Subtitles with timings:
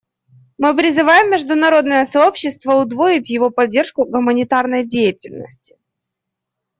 [0.57, 5.77] Мы призываем международное сообщество удвоить его поддержку гуманитарной деятельности.